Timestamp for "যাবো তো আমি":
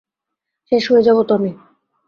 1.03-1.51